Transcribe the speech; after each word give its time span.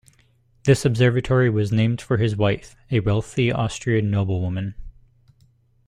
This 0.63 0.83
observatory 0.83 1.47
was 1.51 1.71
named 1.71 2.01
for 2.01 2.17
his 2.17 2.35
wife, 2.35 2.75
a 2.89 3.01
wealthy 3.01 3.51
Austrian 3.51 4.09
noblewoman. 4.09 4.73